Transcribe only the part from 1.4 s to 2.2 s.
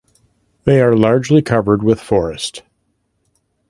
covered with